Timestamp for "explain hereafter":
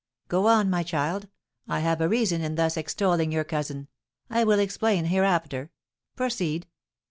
4.57-5.69